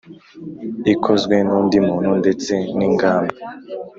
[0.93, 3.35] Ikozwe n undi muntu ndetse n ingamba